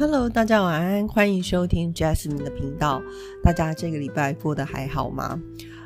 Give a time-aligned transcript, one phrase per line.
[0.00, 3.02] Hello，大家晚安，欢迎收听 Jasmine 的频道。
[3.42, 5.38] 大家这个礼拜过得还好吗？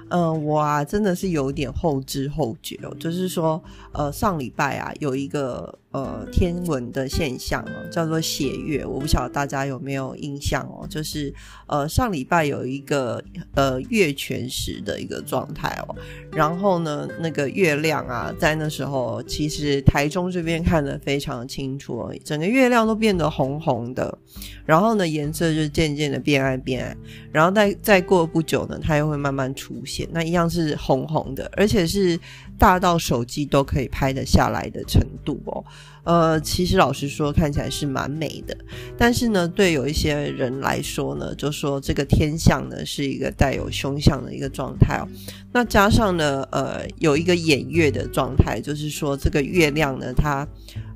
[0.08, 3.60] 嗯，我啊真的是有点后知后觉哦，就是说，
[3.92, 5.76] 呃，上礼拜啊有一个。
[5.94, 10.84] 呃，天文的现象哦，叫做血月，我不晓得大家有没有印象哦。
[10.90, 11.32] 就是
[11.68, 13.22] 呃，上礼拜有一个
[13.54, 15.94] 呃月全食的一个状态哦，
[16.32, 24.18] 然后呢，那个月亮啊，在那时候其实台中这边看得非常清楚，整个月亮都变得红红的，
[24.66, 26.96] 然后呢，颜色就渐渐的变暗变暗，
[27.30, 32.18] 然后再再过不久呢，它又会慢慢出现，那一样是红红的，而且是。
[32.58, 35.64] 大到手机都可以拍得下来的程度哦，
[36.04, 38.56] 呃，其实老实说，看起来是蛮美的。
[38.96, 45.08] 但是呢，对有一些人来说呢，就说这个天象呢是一个带有凶相的一个状态哦。
[45.52, 50.46] 那加上呢，呃，有一个掩月的状态，就是说这个月亮呢，它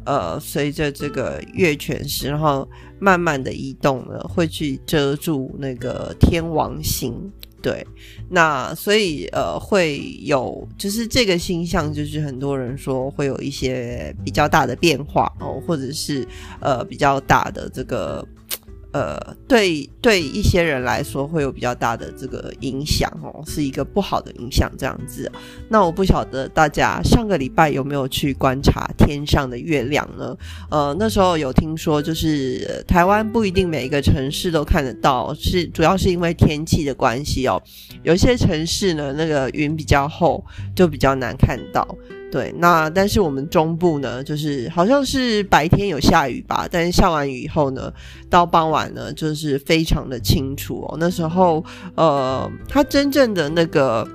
[0.05, 7.31] 呃随着这个月全食，然后慢慢的移动呢，会去遮住那个天王星。
[7.61, 7.87] 对，
[8.31, 16.27] 那所以呃会有，就是这个星象，就是很多人说会有一些比较大的变化哦，或者是
[16.61, 18.27] 呃比较大的这个。
[18.91, 25.31] 呃，对对，一些人来说会有比较大的这个影响哦，是一个不好的影响这样子。
[25.69, 30.35] 那我不晓得大家上个礼拜有没有去观察天上的月亮呢？
[30.71, 37.63] 呃，那时候有听说，就是台湾不一定每一个城市都看得到，是主要是因为天气的关系哦。
[38.03, 40.43] 有些城市呢，那个云比较厚，
[40.75, 41.87] 就比较难看到。
[42.31, 47.91] 对，那但是我们中部呢，就是好像是白天有下雨吧，但是下完雨以后呢，
[48.29, 50.97] 到傍晚呢，就是非常的清楚哦。
[51.01, 54.07] 那时候，呃，它真正的那个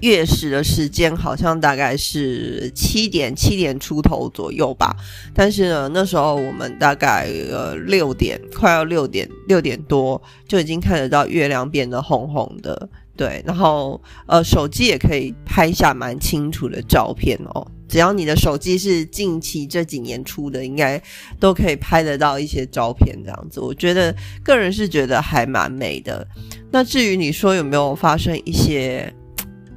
[0.00, 4.96] 月食的时间好像大概是七点七点出头左右吧，
[5.34, 12.88] 但是呢，那时候我们大概呃六点，快要六点六点多就已经看得到月亮变得红红的。
[13.18, 17.66] 对，然后呃，手机也可以拍下蛮清楚的照片哦。
[17.88, 21.02] 只要你的手机是近期这几年出的，应该
[21.40, 23.58] 都可以拍得到一些照片这样子。
[23.58, 24.14] 我觉得
[24.44, 26.24] 个人是觉得还蛮美的。
[26.70, 29.12] 那至于你说有没有发生一些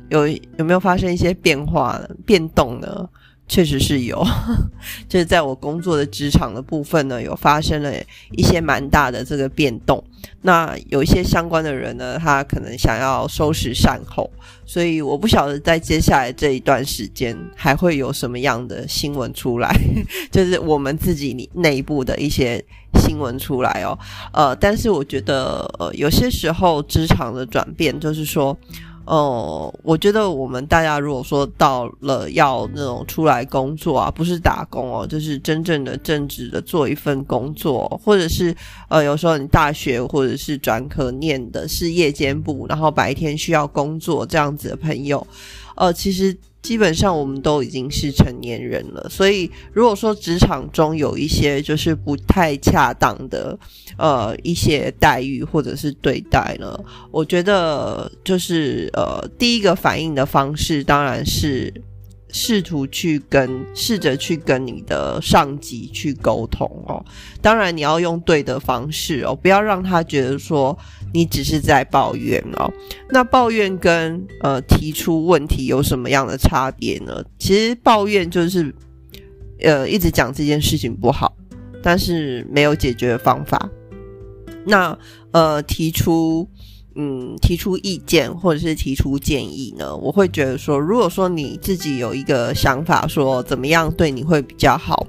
[0.10, 3.10] 有有没有发生一些变化变动呢？
[3.52, 4.26] 确实是有，
[5.10, 7.92] 就是在我工作的职场的部分呢，有发生了
[8.32, 10.02] 一些蛮大的这个变动。
[10.44, 14.32] 那有一些相关的人呢，他可能想要收拾善后，
[14.66, 19.70] 所以我不晓得在接下来这一段时间还会有什么样的新闻出来，
[20.32, 22.64] 就是我们自己内部的一些
[23.02, 24.00] 新闻出来哦。
[24.32, 28.58] 呃，但是我觉得，呃，有些时候职场的转变，就是说。
[29.06, 38.56] 哦，我觉得我们大家如果说到了要那种出来工作啊，不是打工哦，就是真正的正直的做一份工作，或者是
[38.90, 45.26] 呃，有时候你大学或者是专科念的是夜间部，然后白天需要工作这样子的朋友，
[45.76, 46.38] 呃，其实。
[46.62, 53.58] 基本上我们都已经是成年人了，所以如果说职场中有一些就是不太恰当的
[53.98, 56.80] 呃一些待遇或者是对待呢，
[57.12, 61.74] 我觉得就是呃第一个反应的方式当然是。
[62.34, 67.04] 试图去跟试着去跟你的上级去沟通哦，
[67.42, 70.78] 当然你要用对的方式哦，不要让他觉得说
[71.14, 72.72] 你只是在抱怨哦。
[73.10, 77.24] 那抱怨跟呃提出问题有什么样的差别呢？
[77.38, 78.74] 其实抱怨就是
[79.62, 81.34] 呃一直讲这件事情不好，
[81.82, 83.70] 但是没有解决方法。
[84.66, 84.98] 那
[85.32, 86.48] 呃提出。
[86.94, 89.96] 嗯，提出意见或者是提出建议呢？
[89.96, 95.08] 我会觉得说，如果说你自己有一个想法，说怎么样对你会比较好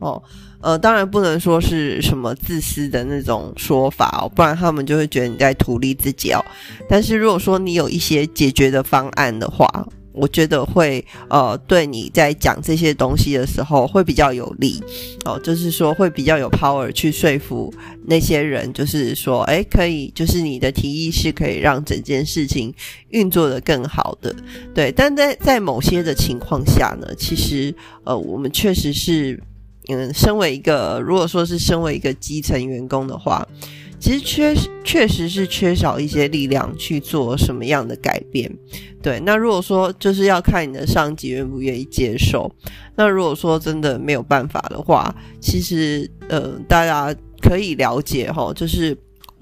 [0.00, 0.22] 哦，
[0.62, 6.44] 呃，当然不能说是什么自私的那种说法哦，不然他们就会觉得你在图利自己哦。
[6.88, 9.68] 但是如果说你有一些解决的方案的话，
[10.14, 14.78] 我觉得会呃，对你在讲这些东西的时候会比较有利
[15.24, 17.72] 哦，就是说会比较有 power 去说服
[18.04, 22.72] 那些人，就是说，哎，可以，就是你的提议是可以让整件事情
[23.08, 24.36] 运作的更好的，
[24.74, 24.92] 对。
[24.92, 27.74] 但在在某些的情况下呢，其实
[28.04, 29.42] 呃，我们确实是，
[29.88, 33.46] 嗯，身为一个，如果说是身为一个基层员工的话。
[34.04, 34.52] 其实缺
[34.82, 38.52] 确实是缺少一些力量去做什么样的改变，
[39.00, 39.20] 对。
[39.20, 42.50] 那如果说就是要看你的上级愿不愿意接受，
[42.96, 48.92] 那如果说真的没有办法的话，其实呃，大家可以了解哈，就是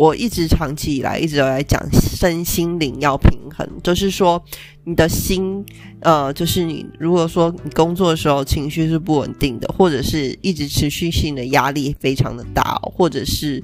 [0.00, 4.43] 我一直长期以来一直都在讲身心灵要平衡，就是说
[4.85, 5.62] 你的心，
[6.00, 13.62] 呃，就是你如果说你工作的时候情绪是不稳定的，或者是一直持续性的压力非常的大，或者是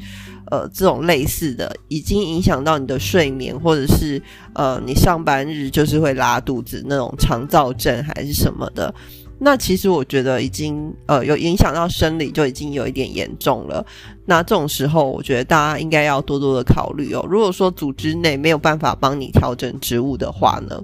[0.51, 4.21] 呃这种类似的，已经影响到你的睡眠，或者是
[4.53, 8.95] 呃你上班日就是会拉肚子那种肠燥症还是什么的。
[9.39, 13.85] 那其实我觉得已经呃有影响到生理，就已经有一点严重了。
[14.25, 17.25] 那这种时候，我觉得大家应该要多多的考虑哦。
[17.29, 20.83] 如果说组织内没有办法帮你调整职务的话呢？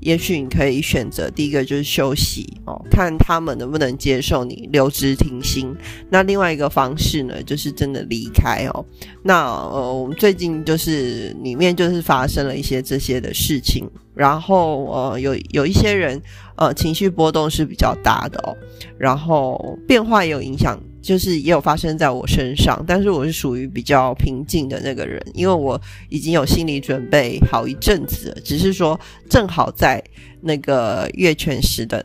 [0.00, 5.74] 也许你可以选择第一个就是休息哦，看他们能不能接受你留职停薪。
[6.10, 8.84] 那另外一个方式呢，就是真的离开哦。
[9.22, 16.20] 那呃，我们最近就是里面就是发生了一些这些的事情，然后呃，有有一些人
[16.56, 18.56] 呃情绪波动是比较大的哦，
[18.98, 20.76] 然后变化也有影响。
[21.02, 28.98] 就是也有发生在我身上，但是我是属于比较平静的那个人，因为我已经有心理准备好一阵子了，只是说
[29.30, 30.02] 正好在
[30.40, 32.04] 那个月全食的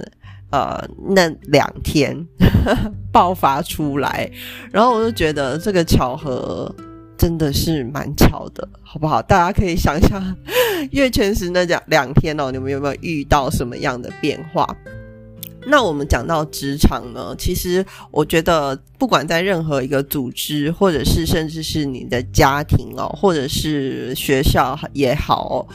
[0.51, 2.15] 呃那两天
[3.11, 4.29] 爆发出来，
[4.71, 6.71] 然后我就觉得这个巧合
[7.21, 9.21] 真的是蛮巧的，好不好？
[9.21, 10.35] 大家可以想想
[10.89, 14.67] 月全食那两两天哦，你们有没有遇到什么样的变化？
[15.67, 25.67] 那我们讲到职场呢，其实我觉得，不管在任何一个组织，或者是甚至是你的家庭哦，或者是学校也好。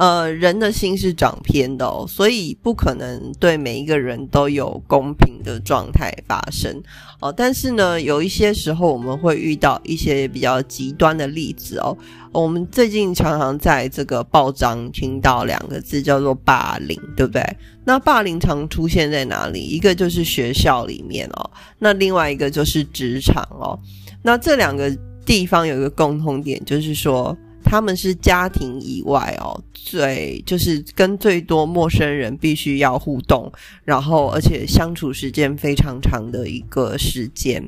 [0.00, 6.82] 呃，人的心是长偏的哦，所以不可能对每一个人都有公平的状态发生
[7.20, 7.30] 哦。
[7.30, 11.94] 但是呢，有一些时候我们会遇到一些比较极端的例子哦。
[12.32, 17.44] 我们最近常常在这个报章听到两个字叫做霸凌，对不对？
[17.84, 19.60] 那霸凌常出现在哪里？
[19.60, 23.78] 一个就是学校里面哦，那另外一个就是职场哦。
[24.22, 24.90] 那这两个
[25.26, 27.36] 地方有一个共同点，就是说。
[27.64, 33.50] 他们是家庭以外哦，最就是跟最多陌生人必须要互动，
[33.84, 37.62] 然后而且相处时间非常长的一个时间。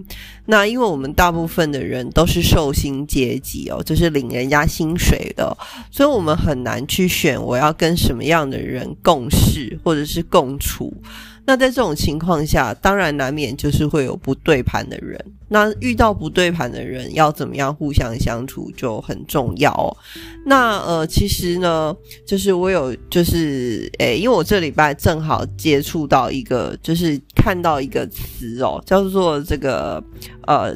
[0.46, 5.56] 那因为我们大部分的人都是寿星阶级哦，就是领人家薪水的，
[5.90, 10.92] 所以我们很难去选我要跟什么样的人共事或者是共处。
[11.44, 15.18] 那在这种情况下，当然难免就是会有不对盘的人。
[15.48, 19.70] 那遇到不对盘的人，要怎么样互相相处就很重要。
[19.72, 19.96] 哦
[20.46, 21.94] 那呃，其实呢，
[22.26, 30.02] 就是我有就是诶，因为我这礼拜正好接触到一个，就是看到一个词哦，叫做这个
[30.46, 30.74] 呃，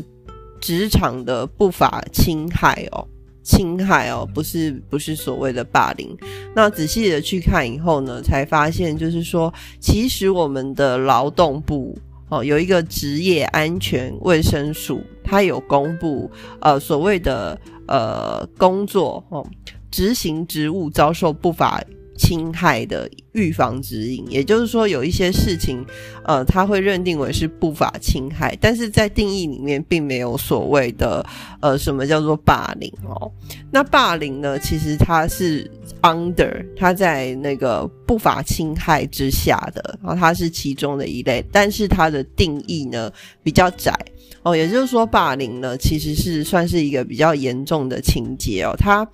[0.61, 3.07] 职场的不法侵害哦。
[3.47, 6.17] 侵害哦，不是不是所谓的霸凌。
[6.53, 11.97] 那仔细的去看以后呢，才发现就是说，其实我们的劳动部
[12.29, 16.29] 哦有一个职业安全卫生署，它有公布
[16.61, 17.57] 呃所谓的
[17.87, 19.47] 呃工作哦
[19.93, 21.81] 执行职务遭受不法。
[22.17, 25.85] 侵害的预防指引，也就是说，有一些事情，
[26.25, 31.25] 呃，他会认定为是不法侵害，但是在定义里面并没有所谓的，
[31.61, 33.31] 呃，什么叫做霸凌哦？
[33.71, 35.71] 那霸凌呢，其实它是
[36.03, 43.13] under，它在那个不法侵害之下的，然后它是其中的一类，但是它的定义呢
[43.43, 43.95] 比较窄
[44.43, 49.07] 哦，也就是说，霸凌呢其实是算是一个比较严重的情节哦，它，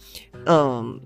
[0.47, 1.01] 嗯，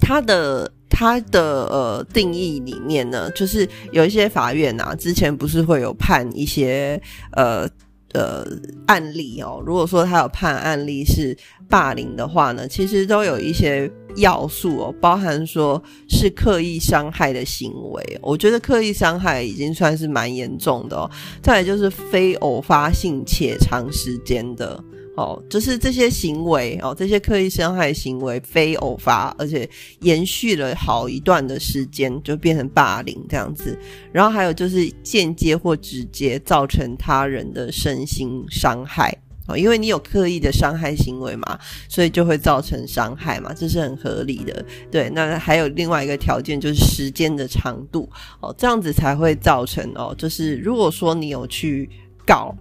[0.00, 0.72] 它的。
[1.00, 7.00] 它的呃定义里面呢，就是有一些法院呐，之前不是会有判一些
[7.32, 7.66] 呃
[8.12, 8.46] 呃
[8.86, 9.62] 案例哦。
[9.64, 11.34] 如果说他有判案例是
[11.70, 18.18] 霸凌的话呢，其实都有一些要素哦，包含说是刻意伤害的行为。
[18.20, 21.10] 我觉得刻意伤害已经算是蛮严重的哦。
[21.42, 24.84] 再来就是非偶发性且长时间的。
[25.16, 29.68] 哦，就是这些行为哦，这些刻意伤害行为非偶发，而且
[30.00, 33.76] 延续了好一段的时间，就变成霸凌这样子。
[34.12, 39.14] 然后还有就是间接或直接造成他人的身心伤害
[39.46, 44.64] 哦，因为你有刻意的伤害行为嘛，所以就会造成伤害嘛，这是很合理的。
[44.90, 48.08] 对，那还有另外一个条件就是时间的长度
[48.40, 51.90] 哦，这样子才会造成哦，就是如果说你有去。
[52.30, 52.54] 告，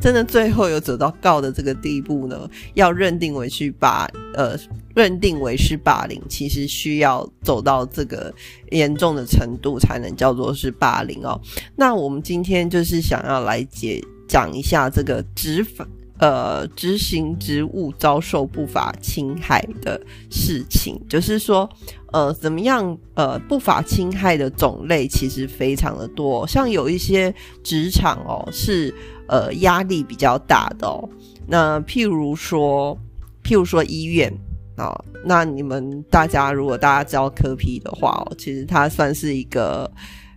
[0.00, 2.50] 真的最后有走到告的这个地步呢？
[2.74, 4.58] 要认定为是霸，呃，
[4.92, 8.34] 认定为是霸凌，其实需要走到这个
[8.70, 11.40] 严重的程度才能叫做是霸凌哦。
[11.76, 15.86] 那我们今天就是想要来解讲一下这个执法。
[16.18, 20.00] 呃，执行职务遭受不法侵害的
[20.30, 21.68] 事情，就是说，
[22.12, 22.96] 呃，怎么样？
[23.14, 28.94] 呃，不法侵害的种类其实非常的多，像有一些职场哦，是
[29.26, 31.08] 呃压力比较大的哦。
[31.48, 32.96] 那譬如说，
[33.42, 34.32] 譬如说医院
[34.76, 39.90] 啊，那你们大家如果大家知道科批的话哦，其实它算是一个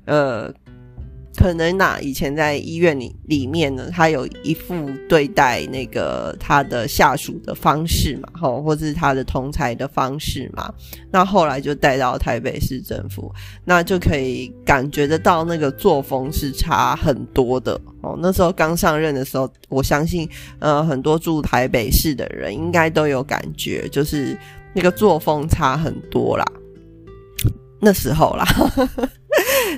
[0.05, 0.51] 呃。
[1.37, 10.73] 可能那，以前在医院里里面呢，他有一副对待那个他的下属的方式嘛，吼，或者是他的同才的方式嘛。
[11.11, 13.33] 那后来就带到台北市政府，
[13.65, 18.17] 那就可以感觉得到那个作风是差很多的哦。
[18.21, 20.27] 那时候刚上任的时候，我相信
[20.59, 24.37] 呃很多住台北市的人应该都有感觉，就是
[24.73, 26.45] 那个作风差很多啦。
[27.81, 28.45] 那时候啦。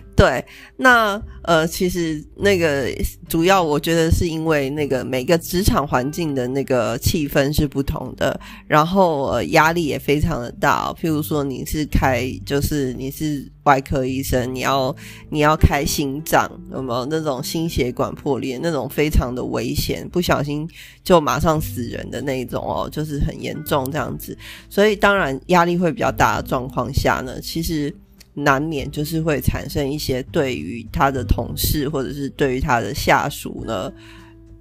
[0.16, 0.44] 对，
[0.78, 2.88] 那呃，其实那个
[3.30, 10.92] 主要我觉得是因为那个每个职场环境的那个气氛是不同的，然后呃压力也非常的大。
[10.94, 14.96] 譬如说你是开，就是你是外科医生，你要
[15.30, 20.68] 你要开心脏，有没有那种心血管破裂那种非常的危险，不小心
[21.04, 24.38] 就马上死人的那种哦，就是很严重这样子。
[24.70, 27.96] 所以当然压力会比较大的状况下呢，其实。
[28.40, 33.92] 难免就是会产生一些对于他的同事或者是对于他的下属呢，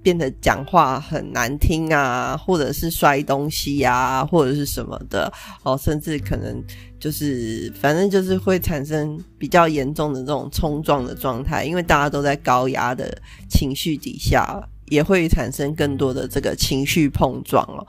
[0.01, 5.31] 变得讲话很难听啊，或者是摔东西呀，或者是什么的
[5.61, 6.59] 哦，甚至可能
[6.99, 13.15] 就是反正就是会产生比较严重的这种冲撞的状态，因为大家都在高压的
[13.47, 17.85] 情绪底下，也会产生更多的这个情绪碰撞哦。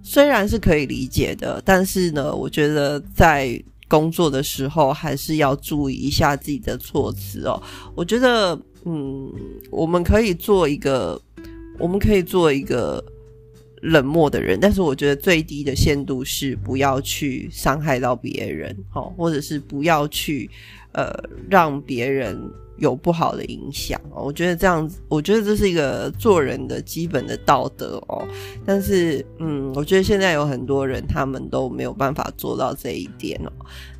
[0.00, 3.60] 虽然是可以理解的，但是呢，我觉得在。
[3.94, 7.62] 工作的时候还是要注意一下自己的措辞哦。
[7.94, 9.32] 我觉得，嗯，
[9.70, 11.20] 我们可以做一个，
[11.78, 13.00] 我们可以做一个
[13.82, 20.50] 冷漠的人，但是我觉得最低的限度是不要去伤害到别人，哦，或者是不要去
[20.94, 21.12] 呃
[21.50, 22.38] 让别人。
[22.76, 28.26] 有不好的影响哦，我觉得这样子，我觉得这是一个做人的基本的道德哦。
[28.66, 33.52] 但是，嗯，我觉得现在有很多人他们都没有办法做到这一点哦。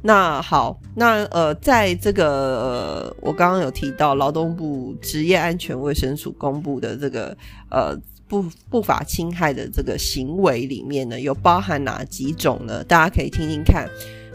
[0.03, 7.35] 那好，那呃，在这个我刚刚有提到劳动部职业安全卫生署公布的这个
[7.71, 7.97] 呃
[8.27, 12.83] 不不法侵害的这个行为里面呢，有包含哪几种呢？
[12.83, 13.89] 大家可以听听看，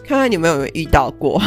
[0.05, 1.41] 看看你们有没有遇到过。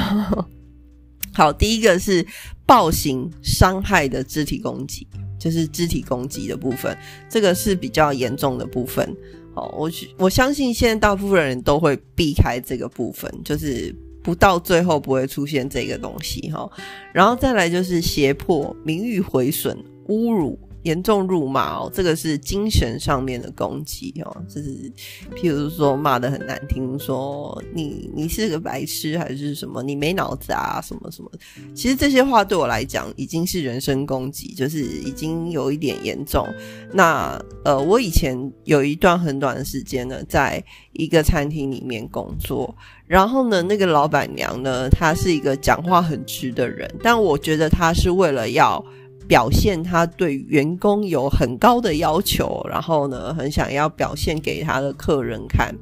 [1.35, 2.25] 好，第一个是
[2.67, 5.07] 暴行伤害的肢体攻击，
[5.39, 6.97] 就是肢体攻击的部分，
[7.29, 9.17] 这个是比较严重的部分。
[9.55, 16.71] 好，我我相信现在大部分人都会避开这个部分，就是不到最后不会出现这个东西哈。
[17.13, 19.77] 然后再来就是胁迫、名誉毁损、
[20.09, 20.59] 侮辱。
[20.83, 24.91] 严重辱骂哦，这个是精神上面的攻击哦，就是
[25.37, 31.31] 譬如说骂的很难听，说你你是个白痴还是什么，你没脑子啊什么什么。
[31.75, 36.47] 其实这些话对我来讲已经是人身攻击，就是已经有一点严重。
[36.93, 40.63] 那呃，我以前有一段很短的时间呢，在
[40.93, 42.75] 一个餐厅里面工作，
[43.07, 48.85] 然后呢，那个老板娘呢，她是一个讲话很直的人，但我觉得她是为了要。
[49.27, 55.75] 表现他对员工有很高的要求，然后呢，很想要表现给他的客人看，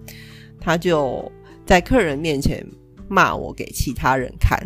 [0.61, 1.30] 他就
[1.66, 2.64] 在客人面前
[3.09, 4.59] 骂我给其他人看，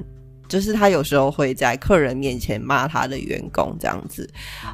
[0.48, 4.28] 就是他有时候会在客人面前骂他的员工这样子，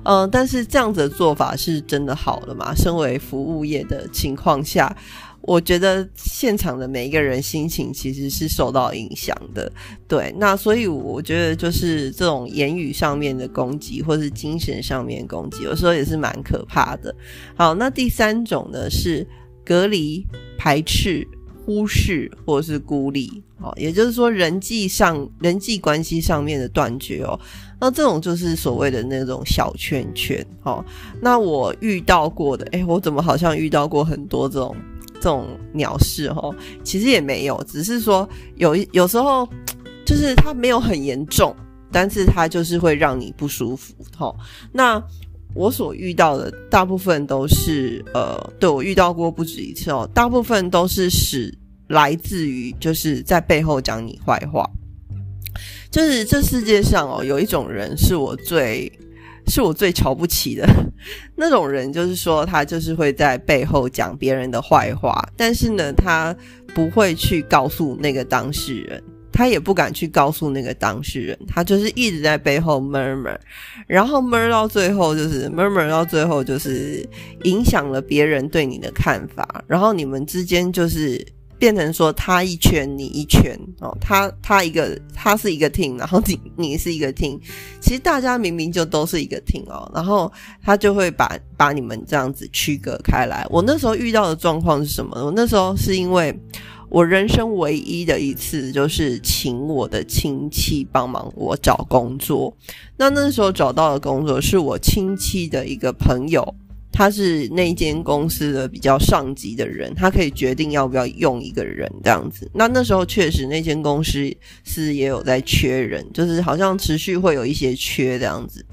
[0.05, 2.75] 嗯，但是这样子的做法是真的好了吗？
[2.75, 4.97] 身为服务业的情况下。
[5.43, 9.73] 我觉得现场的每一个人心情其实是受到影响的，
[10.07, 10.33] 对。
[10.39, 17.15] 那所以我觉得就是这种言语上面的攻击，或是精神上面攻击，有时候也是蛮可怕的。
[17.57, 19.27] 好，那第三种呢是
[19.65, 20.27] 隔离、
[20.59, 21.27] 排斥、
[21.65, 27.39] 忽视或是孤立，哦，也就是说人际上人际关系上面的断绝哦。
[27.81, 30.85] 那这种就是所谓的那种小圈圈，哦。
[31.23, 34.77] 那我遇到过的，哎，我怎么好像遇到过很多这种。
[35.21, 39.47] 这种鸟事哦，其实也没有，只是说有有时候
[40.07, 41.55] 就是它没有很严重，
[41.93, 44.35] 但是它就是会让你不舒服哈。
[44.73, 45.01] 那
[45.55, 51.55] 我所遇到的大部分都是呃，对我遇到过不止一次哦，大部分都是使
[51.89, 54.69] 来自于就是在背后讲你坏话，
[55.91, 58.91] 就是这世界上哦，有一种人是我最。
[59.51, 60.67] 是我最瞧不起的。
[61.37, 66.35] 那种人，就是说他就是会在背后讲别人的坏话，但是呢，他
[66.75, 69.03] 不会去告诉那个当事人，
[69.33, 73.37] 他也不敢去告诉那个当事人，他就是一直在背后 murmur，
[73.87, 77.05] 然后 murmur 到最后就是 murmur 到最后就是
[77.45, 81.27] 影响了别人对你的看法，然后你们之间就是
[81.61, 87.39] 变成说他一圈你一圈哦，他他一个他是一个 team，然后你你是一个 team，
[87.83, 93.47] 其实大家明明就都是一个 team 哦，然后他就会把把你们这样子区隔开来。
[93.51, 95.23] 我那时候遇到的状况是什么？
[95.23, 96.35] 我那时候是因为
[96.89, 102.57] 我人生唯一的一次就是请我的亲戚帮忙我找工作，
[102.97, 106.55] 那那时候找到的工作是我亲戚的一个朋友。
[106.93, 112.51] 他是那间公司的比较上级的人，他可以决定要不要用一个人这样子。
[112.53, 114.31] 那那时候确实那间公司
[114.65, 118.65] 是也有在缺人，就是好像持续会有一些缺这样子。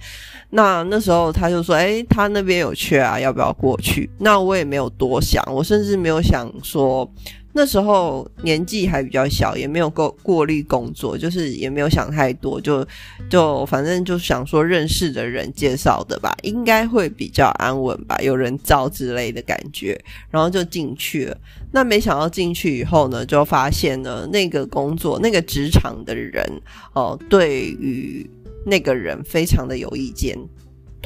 [0.49, 7.09] 那那时候他就说：“哎，他那边有缺啊，要不要过去？”那我也没有多想，我甚至没有想说。
[7.57, 12.87] 那时候年纪还比较小，也没有过过滤工作，就是也没有想太多，就
[13.27, 19.99] 就反正就想说认识的人介绍的吧，应该会比较安稳吧，有人照之类的感觉，
[20.29, 21.35] 然后就进去了。
[21.71, 26.45] 那没想到进去以后呢，就发现呢，那个工作那个职场的人
[26.93, 28.29] 哦，对于
[28.67, 30.37] 那个人非常的有意见。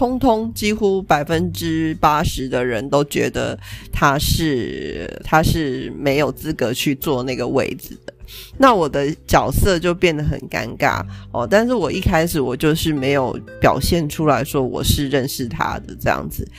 [0.01, 3.55] 通通几乎百分之八十的人都觉得
[3.93, 8.11] 他是他是没有资格去做那个位置的，
[8.57, 11.45] 那我的角色就变得很尴尬哦。
[11.47, 16.49] 但是我一开始我就是没有表现出来说我是认识他的这样子。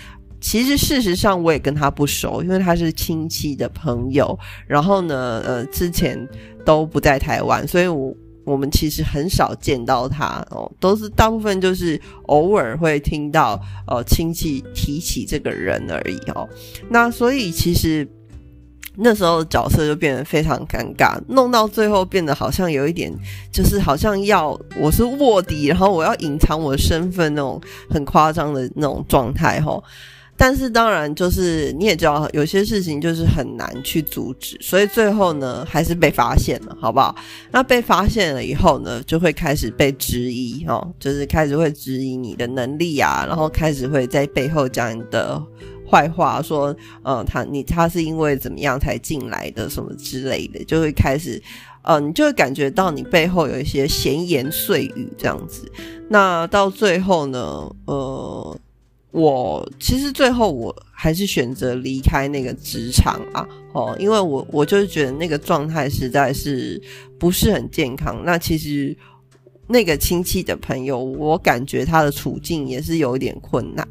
[0.41, 4.39] 其实事实上我也跟他不熟，因为他是亲戚的朋友。
[4.69, 6.17] 然后呢，呃，之前
[6.65, 8.15] 都不在台湾，所以我。
[8.45, 16.49] 我们其实很少见到他哦，都是大部分就是偶尔会听到呃亲戚提起这个人而已哦。
[16.91, 18.07] 那所以其实
[18.97, 23.11] 那时候的角色就变得非常尴尬，弄到最后变得好像有一点，
[23.51, 29.83] 就是好像要我是卧底，然后我要隐藏我的身份那种很夸张的那种状态哈。
[30.45, 37.15] 但是当然，就是你也知道，有些事情就是很难去阻止，所以最后呢，还是被发现了，好不好？
[37.53, 45.41] 那被发现了以后呢，就会开始被质疑，哦，就是开始会质疑你的能力啊，然后开始会在背后讲你的
[45.89, 51.41] 坏话，说，呃，他你他是因为怎么样才进来的，什么之类的，就会开始，
[51.83, 55.71] 呃，你就会感觉到你背后有一些闲言碎语这样子。
[56.09, 58.59] 那到最后呢，呃。
[59.12, 66.81] 我其实最后我还是选择离开那个职场啊，哦，因为我我就是觉得那个状态实在是
[67.18, 68.22] 不是很健康。
[68.25, 68.96] 那其实
[69.68, 73.87] 那个亲戚的朋友，我感觉他的处境也是有一点困难，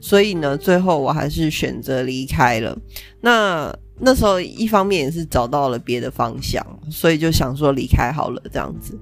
[0.00, 2.78] 所以呢，最后我还是选择离开了。
[3.22, 8.98] 那那时候一方面也是找到了别的方向，所以就想说离开好了这样子。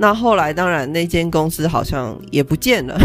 [0.00, 2.98] 那后来当然那间公司好像也不见了。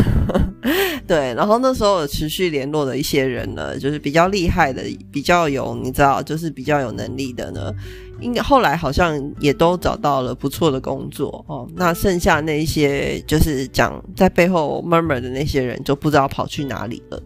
[1.06, 4.82] 对，然后那时候持续联络的一些人呢，就是比较厉害的，
[5.12, 7.70] 比较有你知道，就是比较有能力的呢，
[8.22, 11.68] 应该后来好像也都找到了不错的工作哦。
[11.76, 17.22] 那剩下那些就是讲在背后 murmur 的那些人，就不知道跑去哪里了。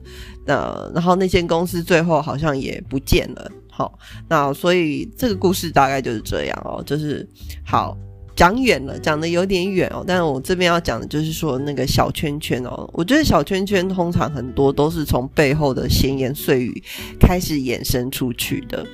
[0.46, 3.52] 那然后那间公司最后好像也不见了。
[3.70, 3.94] 好，
[4.28, 7.26] 那所以这个故事大概就是这样哦，就是
[7.64, 7.96] 好。
[8.40, 10.02] 讲远了，讲的有点远哦。
[10.08, 16.82] 但是我这边要讲的就是说，那个小圈圈哦，我觉得小圈圈通常很多都是从背后的闲言碎语
[17.20, 18.88] 开始衍生出去的。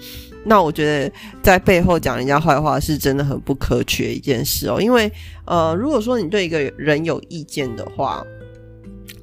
[0.44, 1.12] 那我觉得
[1.44, 4.82] 在背后讲人家坏话是真的很不可取的一件事哦。
[4.82, 5.12] 因为
[5.46, 8.26] 呃，如果说你对一个人有意见的话，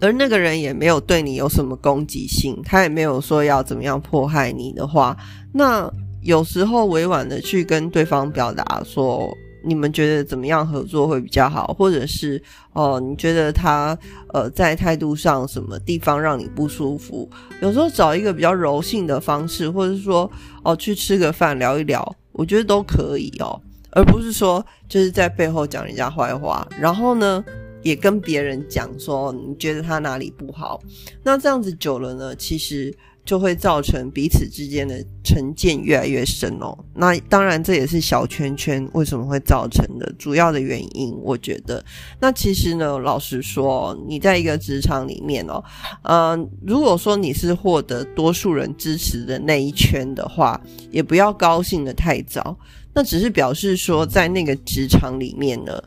[0.01, 5.17] 而那个人也没有对你有什么攻击性，他也没有说要怎么样迫害你的话，
[5.53, 9.37] 那有时候委婉的去跟对方表达说。
[9.65, 11.75] 你们觉得怎么样合作会比较好？
[11.79, 13.97] 或者是哦，你觉得他
[14.33, 17.29] 呃在态度上什么地方让你不舒服？
[17.61, 20.31] 有时候找一个比较柔性的方式，或者说
[20.63, 27.45] 哦去吃个饭聊一聊，我觉得都可以哦，而不是说就是在背后讲人家坏话，然后呢
[27.83, 30.81] 也跟别人讲说你觉得他哪里不好，
[31.23, 32.95] 那这样子久了呢，其实。
[33.25, 36.77] 就会造成彼此之间的成见越来越深哦。
[36.95, 41.17] 那当然，这也是小圈圈为什么会造成的主要的原因。
[41.23, 41.85] 我觉得，
[42.21, 45.63] 那其实呢，老实说，你在一个职场里面哦，
[46.03, 52.59] 呃，如果说你是获得多数人支持的那一圈的话，也不要高兴的太早。
[52.95, 55.81] 那只是表示说，在那个职场里面呢，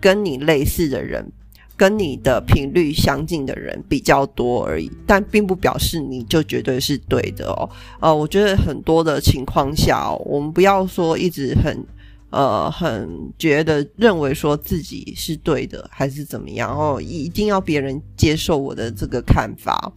[0.00, 1.30] 跟你类似的人。
[1.78, 7.70] 跟你的频率相近的人比较多而已，但并不表示你就绝对是对的哦。
[8.00, 11.86] 呃，我觉得很多的情况下，我们不要说一直很
[12.30, 19.92] 呃很觉得认为说自己是对的，还是怎么样哦，一定要别人接受我的这个看法，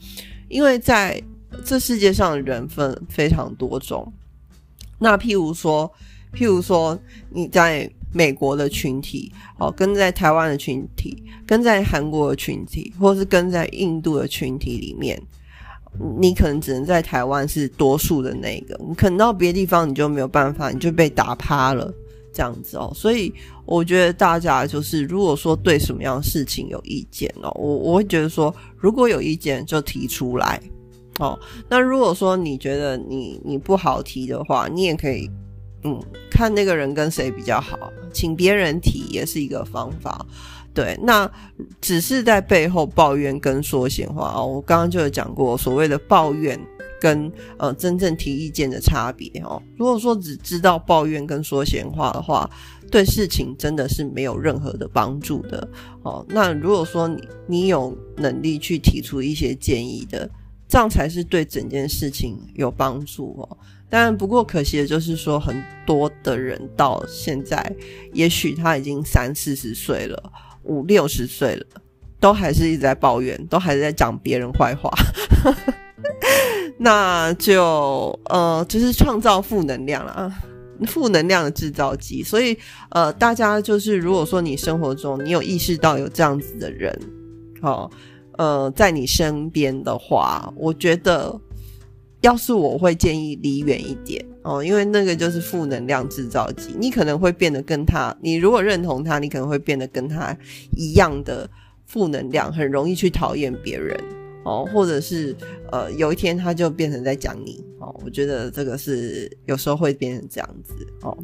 [0.47, 1.19] 因为在
[1.65, 4.13] 这世界上的人分非常多种。
[4.99, 5.91] 那譬如说。
[6.33, 6.97] 譬如说
[7.29, 15.21] 你在美国的群体，哦，跟在台湾的群体，跟在韩国的群体，或是跟在印度的群体里面，
[16.19, 21.93] 你可能只能在台湾是多数的那个，你可能到别的地方你就没有办法，你就被打趴了。
[22.33, 23.29] 这样子哦，所以
[23.65, 30.57] 我觉得大家就是，如果说对什么样的事情有意见哦，我我会觉得说，如果有意见就提出来
[31.19, 31.37] 哦。
[31.67, 35.29] 那如果说你觉得你你不好提的话，你也可以
[35.83, 40.25] 嗯，看那个人跟谁比较好，请别人提也是一个方法。
[40.73, 41.29] 对，那
[41.79, 44.45] 只是在背后抱怨跟说闲话哦。
[44.45, 46.59] 我刚刚就有讲过，所谓的抱怨。
[47.01, 49.59] 跟呃真正提意见的差别哦。
[49.75, 52.47] 如果说只知道抱怨跟说闲话的话，
[52.91, 55.67] 对事情真的是没有任何的帮助的
[56.03, 56.23] 哦。
[56.29, 60.29] 那如果说你你有能力去提出一些建议的，
[60.67, 63.57] 这样才是对整件事情有帮助哦。
[63.91, 67.75] 但不过可惜的就是说，很多的人到现在，
[68.13, 70.31] 也许他已经三四十岁了，
[70.63, 71.65] 五六十岁了，
[72.17, 74.89] 都还是一直在抱怨，都还是在讲别人坏话。
[76.79, 80.33] 那就呃，就是创造负能量了啊，
[80.87, 82.23] 负能量的制造机。
[82.23, 82.57] 所以
[82.91, 86.97] 呃，大家就是如果说你生活中你有意识到有这样子的人，
[87.61, 87.91] 哦，
[88.37, 91.39] 呃，在你身边的话，我觉得
[92.21, 100.35] 要是我会建议离远一点哦，因为那个就是负能量制造机，你可能会变得跟他，你如果认同他，你可能会变得跟他
[100.75, 101.49] 一样的
[101.85, 103.99] 负能量，很容易去讨厌别人。
[104.43, 105.35] 哦，或者是
[105.71, 111.15] 呃，有一天他就变成在讲你哦，我觉得这个是有时候会变成这样子哦。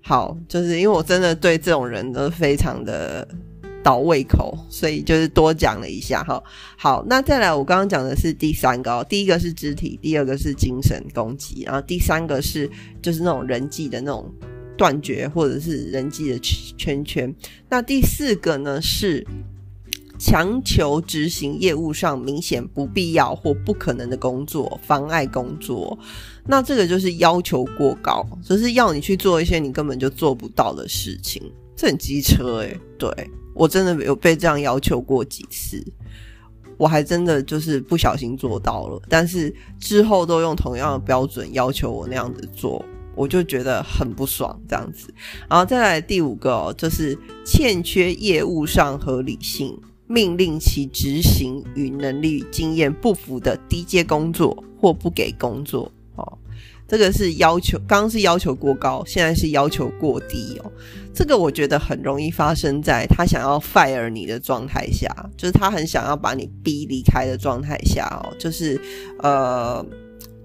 [0.00, 3.26] 好，就是因为我真的对这种人都非常的
[3.84, 6.42] 倒胃口，所以就是多讲了一下哈。
[6.76, 12.68] 好，那再来，我刚刚讲的是第三个，第一个是肢体，第二个是精神攻击，然后第三个是
[13.00, 14.28] 就是那种人际的那种
[14.76, 17.32] 断绝，或者是人际的圈圈。
[17.68, 19.24] 那第四个呢是。
[20.16, 25.98] 强求执行业务上明显不必要或不可能的工作，妨碍工作，
[26.46, 31.42] 那这个就是要求过高，就是要你去做一些你根本就做不到的事情，
[31.76, 33.10] 这很机车诶，对
[33.54, 35.84] 我真的有被这样要求过几次，
[36.76, 42.84] 我还真的就是不小心做到了，但是之后都用同样的标准要求我那样子做，
[43.14, 45.12] 我就觉得很不爽这样子。
[45.48, 49.78] 然后再来第五个，就是欠缺业务上合理性。
[50.06, 55.90] 命令其执行与能力经验不符的低阶工作或不给工作，
[56.86, 60.72] 这个是要求，刚刚是要求过高，现在是要求过低哦。
[61.14, 68.34] 这个我觉得很容易发生在他想要 fire 你的状态下，就是他很想要把你逼离开的状态下哦。
[68.38, 68.80] 就是
[69.20, 69.84] 呃，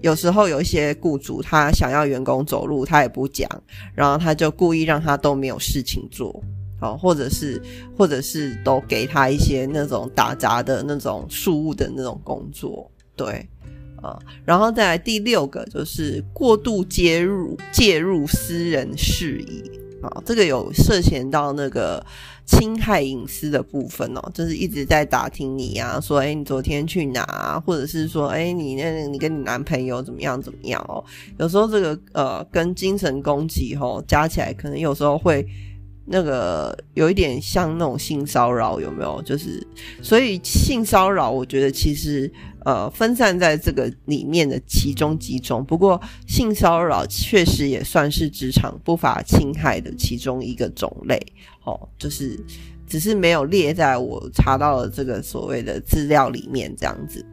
[0.00, 3.48] 有时候有一些雇主他想要员工走路，他也不讲，
[3.94, 6.42] 然后他就故意让他都没有事情做。
[6.82, 7.60] 哦，或者是，
[7.94, 13.46] 或者是都给他一些那种打杂的那种事务的那种工作，对，
[14.02, 19.62] 啊，然后再来第六个就是过度介入介入私人事宜，
[20.02, 22.04] 啊，这个有涉嫌到那个
[22.46, 31.04] 侵害隐私的部分哦，就是一直在打听你呀，说哎你昨天去哪，或者是说哎你那你跟你男朋友怎么样怎么样哦，
[31.38, 35.46] 有时候这个呃跟精神攻击吼加起来，可能有时候会。
[36.12, 39.22] 那个有一点像那种性骚扰，有没有？
[39.22, 39.64] 就是
[40.02, 42.28] 所以性骚扰，我觉得其实
[42.64, 45.64] 呃分散在这个里面的其中几种。
[45.64, 51.20] 不过性骚扰确实也算是职场不法侵害的其中一个种类。
[51.64, 52.38] 哦，就是
[52.86, 57.24] 只是没有列在我查到的这个所谓的资料里面这样子。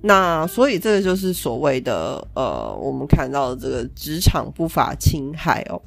[0.00, 5.80] 那所以这个就是所谓的呃我们看到的这个职场不法侵害哦。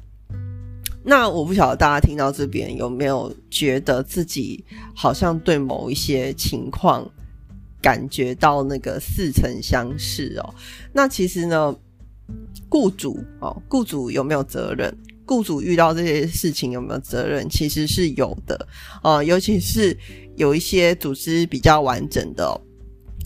[1.04, 4.62] 那我不晓得大家听到这边有没有觉得自己
[4.94, 7.08] 好像对某一些情况
[7.80, 10.54] 感觉到那个似曾相识哦？
[10.92, 11.74] 那其实呢，
[12.68, 14.96] 雇主哦，雇主有没有责任？
[15.26, 17.48] 雇主遇到这些事情有没有责任？
[17.48, 18.66] 其实是有的
[19.02, 19.96] 啊，尤其是
[20.36, 22.60] 有一些组织比较完整的，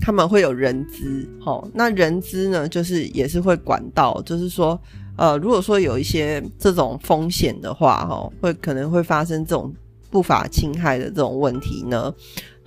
[0.01, 4.81] 他们会有人资，哦，那人资呢，就是也是会管到，就是说。
[5.15, 9.71] 呃，如果说有一些这种风险的话，哈，会可能会发生这种
[10.11, 12.13] 不法侵害的这种问题呢，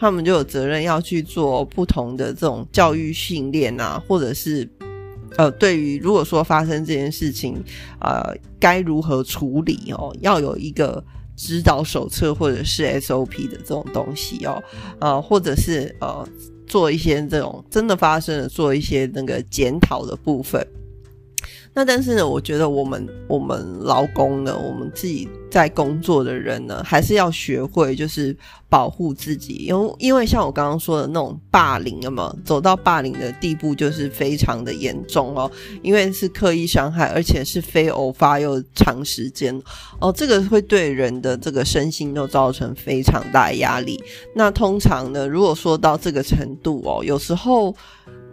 [0.06, 4.70] 他们就有责任要去做不同的这种教育训练啊，或者是
[5.36, 7.56] 呃，对于如果说发生这件事情，
[8.00, 8.22] 呃，
[8.60, 11.04] 该如何处理哦，要有一个
[11.36, 14.63] 指导手册或者是 SOP 的这种东西哦，
[15.00, 16.24] 呃，或者是呃，
[16.68, 20.63] 做一些这种真的发生了，做一些那个检讨的部分。
[21.76, 28.34] 那但是呢，我觉得我们我们劳工呢，我们自己在工作的人呢，还是要学会就是
[28.70, 39.62] 保护自己，因为因为像我刚刚说的那种霸凌了嘛，走到霸凌的地步就是非常的严重哦，因为是刻意伤害，而且是非偶发又长时间
[40.00, 44.02] 哦，这个会对人的这个身心都造成非常大压力。
[44.34, 47.76] 那通常呢，如果说到这个程度哦，有时候。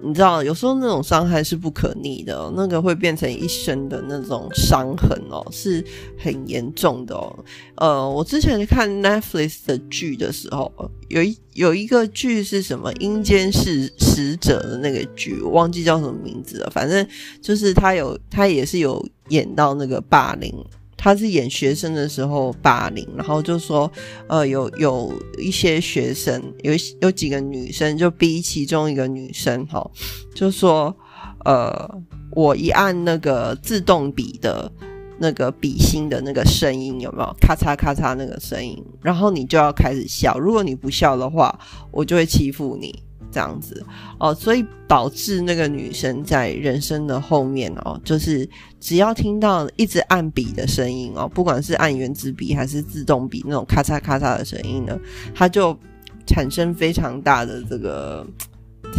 [0.02, 5.84] 你知道，有时候那种伤害是不可逆的，那个会变成一生的那种伤痕哦，是
[6.18, 7.44] 很严重的哦。
[7.76, 10.70] 呃，我之前看 Netflix 的剧的时候，
[11.08, 16.70] 有一有一个剧是什么《阴间使使者》的那个剧，我忘记叫什么名字了。
[16.70, 17.06] 反正
[17.40, 20.52] 就是他有，他也是有演到那个霸凌。
[21.02, 23.90] 他是演学生的时候霸凌，然后就说，
[24.28, 29.84] 呃，有有一些学生，有有几个女生就逼其中一个女生，哈，
[30.32, 30.96] 就说，
[31.44, 31.90] 呃，
[32.36, 34.70] 我一按那个自动笔的
[35.18, 41.58] 那个笔芯的那个声音有没有咔嚓咔嚓那个声音，然后你就要开始笑，如果你不笑的话，
[41.90, 43.02] 我就会欺负你。
[43.32, 43.84] 这样子
[44.20, 54.96] 哦，所以导致那个女生在人生的后面哦，就是只要听到一直按笔的声音哦，不管是按圆珠笔还是自动笔那种咔嚓咔嚓的声音呢，
[55.34, 55.76] 她就
[56.26, 58.26] 产生非常大的这个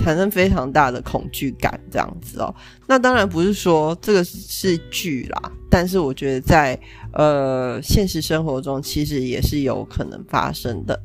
[0.04, 2.54] 产生非常大的恐惧感，这样子哦。
[2.88, 6.78] 那当然不是说这个是剧啦，但是我觉得在
[7.14, 11.00] 呃现实生活中其实也是有可能发生的。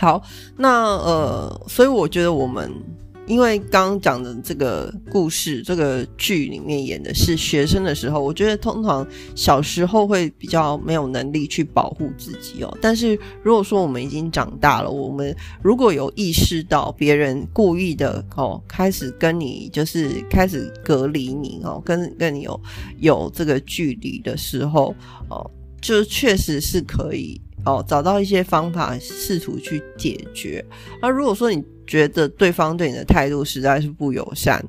[0.00, 0.22] 好，
[0.56, 2.72] 那呃，所以我觉得我们，
[3.26, 12.78] 因为刚刚讲的这个故事，这个剧里面演的是学生的时候，我觉得通常小时候会比较没有能力去保护自己哦。
[12.80, 22.60] 但是如果说我们已经长大了，我们如果有意识到别人故意的哦，开始跟你就是开始隔离你哦，跟跟你有
[23.00, 24.94] 有这个距离的时候
[25.28, 25.50] 哦，
[25.82, 27.40] 就确实是可以。
[27.68, 30.64] 哦，找到一些方法，试图去解决。
[31.02, 34.64] 那如果说你觉得对方对你的态度实在是不友善，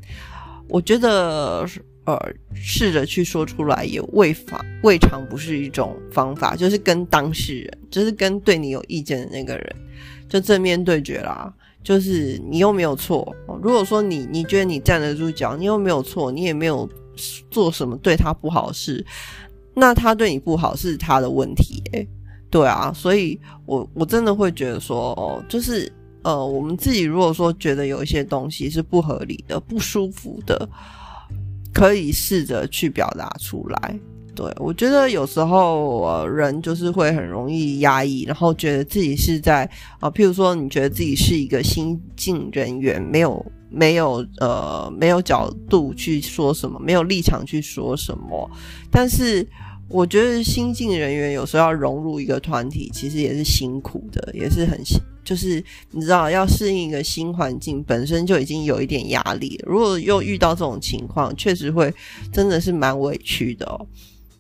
[0.68, 1.66] 我觉得
[2.06, 2.18] 呃，
[2.54, 6.56] 试着去说出来也未法未尝不是一种方法。
[6.56, 9.76] 就是跟当事人，就是跟对你有意见的那个人，
[10.28, 11.54] 就正面对决啦。
[11.82, 13.34] 就是你又没有错。
[13.64, 16.88] 如果说你你觉得你站得住脚，你又没有错，你也没有
[17.50, 19.04] 做什么对他不好事，
[19.76, 21.82] 那他对你不好是他的问题，
[22.52, 25.92] 对啊，所以我我真的会觉得说，哦，就是
[26.24, 30.68] 呃，我们自己如果说觉得有一些东西是不合理的、不舒服的，
[31.72, 34.00] 可以试着去表达出来。
[34.36, 48.50] 对我觉得有时候人就是会很容易压抑，然后觉得自己是在啊，譬如说你觉得自己是一个新进人员，没有没有呃没有角度去说什么，没有立场去说什么，
[48.90, 49.48] 但是。
[49.90, 59.66] 我觉得新进人员有时候要融入一个团体，其实也是辛苦的，也是很辛就是你知道要适应一个新环境，本身就已经有一点压力了。
[59.68, 61.94] 如果又遇到这种情况，确实会
[62.32, 63.88] 真的是蛮委屈的哦。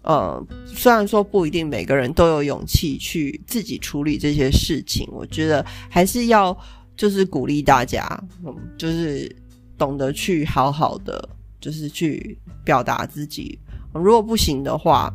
[0.01, 6.57] 呃，虽然说不一定每个人都有勇气去自己处理这些事情，我觉得还是要
[6.95, 8.07] 就是鼓励大家，
[8.45, 9.29] 嗯，就是
[9.77, 13.59] 懂得去好好的，就是去表达自己。
[13.93, 15.13] 如果不行的话，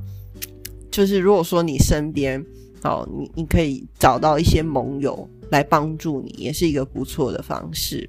[0.94, 2.40] 就是如果说你身边
[2.84, 8.08] 哦，你你可以找到一些盟友来帮助你，也是一个不错的方式。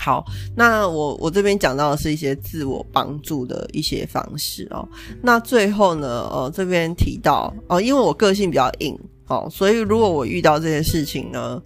[0.00, 0.24] 好，
[0.56, 4.88] 那我我这边讲到的是一些自我帮助的一些方式哦。
[5.22, 11.62] 那最后呢，呃，这边提到哦，因为我个性比较硬哦，所以如果我遇到这些事情呢，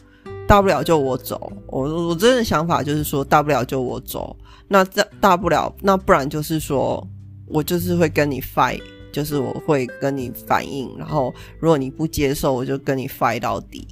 [0.47, 1.51] 大不了就我走。
[1.67, 4.37] 我我真的想法就是说，大不了就我走。
[4.69, 7.07] 那这大不了，那不然就是说
[7.47, 8.83] 我就是会跟你 fight。
[9.13, 13.87] 就是我会跟你反映，然后如果你不接受，我就跟你 fight 到底，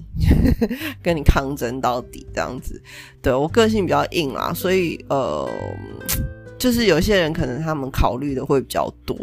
[1.03, 2.81] 跟你抗争到底这样子。
[3.21, 5.49] 对我个性比较硬啦，所以呃，
[6.59, 9.17] 就是有些人可能他们考虑的会比较多。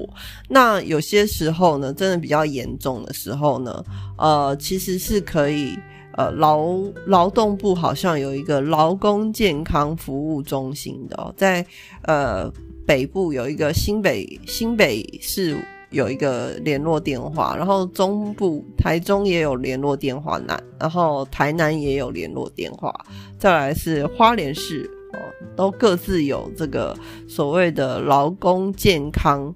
[0.50, 3.84] 那有些时候呢，真的比较严重的时候呢，
[4.18, 5.78] 呃，其实是可以
[6.18, 6.68] 呃劳
[7.08, 11.66] 劳动部好像有一个劳工健康服务中心的，在
[12.04, 12.52] 呃
[12.86, 15.58] 北部有一个新北新北市。
[15.96, 22.94] 有一个联络电话，然后中部台中也有联络电话南，然后台南也有联络电话，
[23.40, 25.18] 再来是花莲市哦，
[25.56, 26.94] 都各自有这个
[27.30, 29.56] 所谓的劳工健康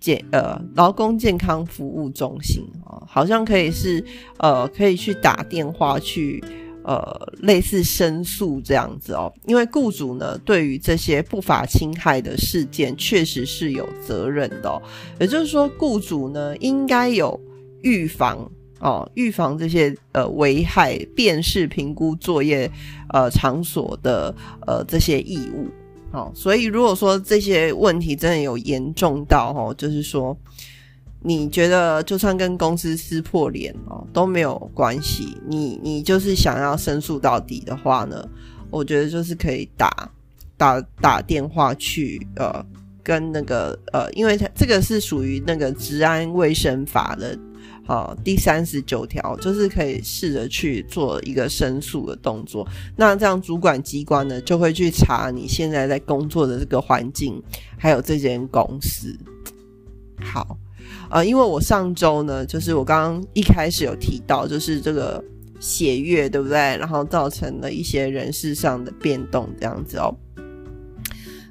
[0.00, 4.04] 健呃劳工健康服务中心哦，好像可以是
[4.38, 6.42] 呃可以去打电话去
[6.86, 14.80] 呃类似申诉这样子哦，因为雇主呢对于这些不法侵害的事件确实是有责任的，
[15.18, 17.38] 也就是说雇主呢应该有
[17.82, 22.70] 预防哦预防这些呃危害辨识评估作业
[23.12, 24.32] 呃场所的
[24.64, 25.66] 呃这些义务。
[26.12, 30.38] 好，所以如果说这些问题真的有严重到哦，就是说
[31.26, 38.24] 你觉得就算跟公司撕破脸哦都没有关系，你你就是想要申诉到底的话呢，
[38.70, 40.08] 我觉得就是可以打
[40.56, 42.64] 打打电话去呃
[43.02, 47.36] 跟那个呃，因为它这个是属于那个治安卫生法的。
[47.88, 52.66] 好，第三十九条就是可以试着去做一个申诉的动作。
[52.96, 57.40] 那这样主管机关呢，就会去查你现在在工作的这个环境，
[57.78, 59.16] 还有这间公司。
[60.20, 60.58] 好，
[61.10, 65.22] 呃，因为我上周呢，就是我刚刚一开始有提到，就是这个
[65.60, 66.56] 血月，对不对？
[66.56, 70.14] 然后造成了一些人事上的变动，这样子哦。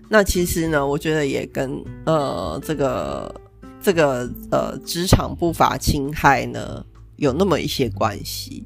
[0.09, 3.33] 那其实呢，我觉得也跟呃这个。
[3.81, 6.83] 这个呃，职场不法侵害呢，
[7.17, 8.65] 有那么一些关系。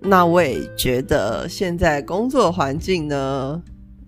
[0.00, 3.60] 那我也觉得现在工作环境呢，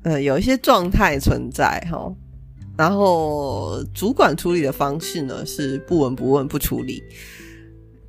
[0.05, 2.15] 呃，有一些状态存在哈。
[2.81, 7.03] 然后主管处理的方式呢，是不闻不问不处理。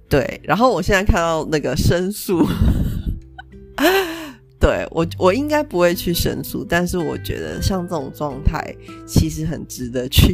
[0.07, 2.47] 对，然后我现在看到那个申诉，
[4.57, 8.73] 对我我应该不会去申诉，但是我觉得像这种状态，
[9.05, 10.34] 其实很值得去。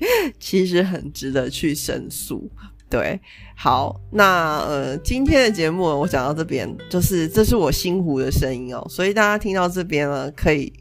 [0.40, 2.48] 其实很值得去申诉，
[2.88, 3.20] 对，
[3.56, 10.72] 好，那呃，今天的节目我讲到这边，就是这是我心湖的声音哦，所以大家听到这边呢，可以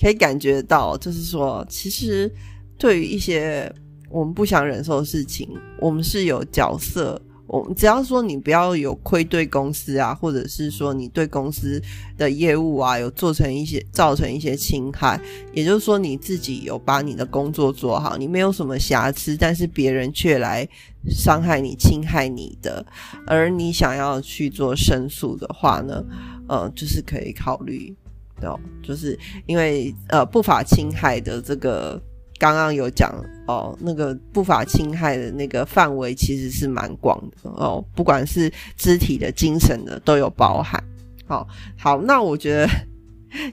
[0.00, 2.30] 可以感觉到，就是说，其实
[2.78, 3.72] 对于一些
[4.10, 5.48] 我们不想忍受的事情，
[5.80, 7.20] 我们是有角色。
[7.48, 11.80] 我只要说你不要有愧对公司啊，或者是说你对公司
[12.18, 15.20] 的业务啊有做成一些造成一些侵害，
[15.52, 20.68] 也就是说你自己有把你的工作做好，你没有什么瑕疵，但是别人却来
[21.08, 22.84] 伤害你、侵害你的，
[23.28, 26.04] 而你想要去做申诉的话呢，
[26.48, 27.94] 呃，就是可以考虑
[28.40, 32.00] 的，就是因为呃不法侵害的这个。
[32.38, 33.10] 刚刚有讲
[33.46, 40.78] 哦，那个不法侵害的那个范围其实是蛮广的哦，不管是肢体的、精神的都有包含。
[41.26, 42.68] 好，好，那我觉得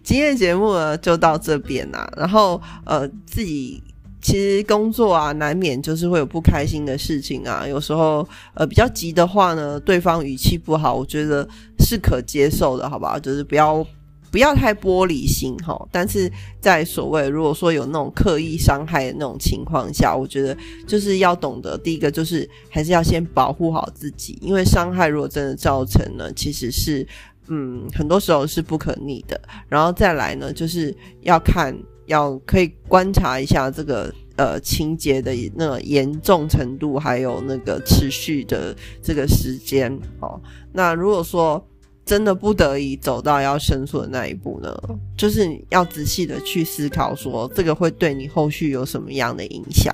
[0.04, 2.12] 今天节目呢就到这边啦。
[2.18, 3.82] 然后呃，自己
[4.22, 7.66] 其实工作啊，难免就是会有不开心的事情啊。
[7.66, 11.48] 有时候呃比较急的话呢，对方语气不好，我觉得
[11.80, 13.18] 是可接受的，好吧？
[13.18, 13.88] 就是不要。
[14.34, 16.28] 不要太玻璃心哈，但是
[16.60, 27.08] 在所谓如果说有那种刻意伤害的那种情况下，我觉得就是要懂得第一个就是还是要先保护好自己，因为伤害如果真的造成了，其实是
[27.48, 29.40] 嗯很多时候是不可逆的。
[29.70, 30.92] 然后再来呢，就是
[31.22, 40.42] 要看要可以观察一下这个呃情节的那个严重程度，还有那个持续的这个时间哦。
[40.72, 41.64] 那如果说。
[42.06, 44.76] 真的不得已走到要申诉的那一步呢，
[45.18, 49.94] 就是要仔细的去思考，说这个会对你后续有什么样的影响。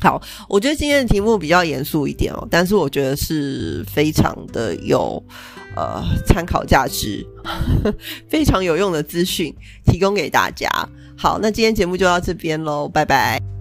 [0.00, 5.20] 好，我觉得今天的题目比较严肃一点哦，但是我觉得是非常的有
[5.74, 7.26] 呃参考价值，
[8.30, 9.52] 非常有用的资讯
[9.86, 10.68] 提供给大家。
[11.16, 13.57] 好，那今天节目就到这边喽，拜拜。